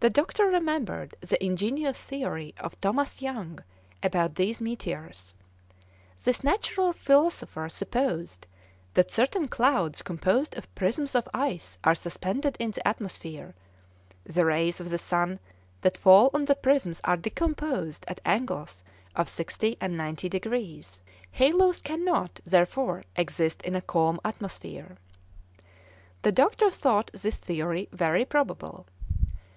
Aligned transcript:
The 0.00 0.10
doctor 0.10 0.44
remembered 0.44 1.16
the 1.20 1.42
ingenious 1.42 1.96
theory 1.96 2.54
of 2.58 2.78
Thomas 2.82 3.22
Young 3.22 3.64
about 4.02 4.34
these 4.34 4.60
meteors; 4.60 5.34
this 6.22 6.44
natural 6.44 6.92
philosopher 6.92 7.70
supposed 7.70 8.46
that 8.92 9.10
certain 9.10 9.48
clouds 9.48 10.02
composed 10.02 10.54
of 10.58 10.72
prisms 10.74 11.14
of 11.14 11.26
ice 11.32 11.78
are 11.82 11.94
suspended 11.94 12.58
in 12.60 12.72
the 12.72 12.86
atmosphere; 12.86 13.54
the 14.22 14.44
rays 14.44 14.80
of 14.80 14.90
the 14.90 14.98
sun 14.98 15.40
that 15.80 15.96
fall 15.96 16.28
on 16.34 16.44
the 16.44 16.54
prisms 16.54 17.00
are 17.02 17.16
decomposed 17.16 18.04
at 18.06 18.20
angles 18.26 18.84
of 19.16 19.30
sixty 19.30 19.78
and 19.80 19.96
ninety 19.96 20.28
degrees. 20.28 21.00
Halos 21.30 21.80
cannot, 21.80 22.38
therefore, 22.44 23.04
exist 23.16 23.62
in 23.62 23.74
a 23.74 23.80
calm 23.80 24.20
atmosphere. 24.26 24.98
The 26.20 26.32
doctor 26.32 26.70
thought 26.70 27.10
this 27.14 27.36
theory 27.38 27.88
very 27.92 28.26
probable. 28.26 28.84